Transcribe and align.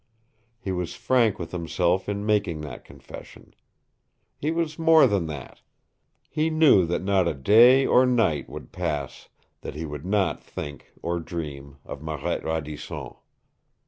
He 0.59 0.71
was 0.71 0.95
frank 0.95 1.37
with 1.37 1.51
himself 1.51 2.09
in 2.09 2.25
making 2.25 2.61
that 2.61 2.83
confession. 2.83 3.53
He 4.35 4.49
was 4.49 4.79
more 4.79 5.05
than 5.05 5.27
that. 5.27 5.61
He 6.27 6.49
knew 6.49 6.87
that 6.87 7.03
not 7.03 7.27
a 7.27 7.35
day 7.35 7.85
or 7.85 8.03
night 8.07 8.49
would 8.49 8.71
pass 8.71 9.29
that 9.61 9.75
he 9.75 9.85
would 9.85 10.03
not 10.07 10.41
think 10.43 10.91
or 11.03 11.19
dream 11.19 11.77
of 11.85 12.01
Marette 12.01 12.43
Radisson. 12.43 13.13